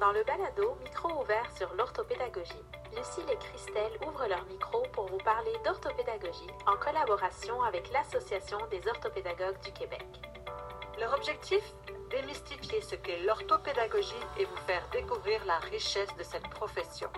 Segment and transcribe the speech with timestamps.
[0.00, 2.52] Dans le balado Micro ouvert sur l'orthopédagogie,
[2.94, 8.86] Lucille et Christelle ouvrent leur micro pour vous parler d'orthopédagogie en collaboration avec l'Association des
[8.88, 10.04] orthopédagogues du Québec.
[11.00, 11.62] Leur objectif?
[12.10, 17.08] Démystifier ce qu'est l'orthopédagogie et vous faire découvrir la richesse de cette profession.